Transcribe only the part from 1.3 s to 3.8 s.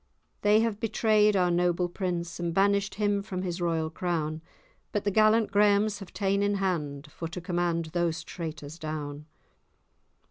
our noble prince, And banished him from his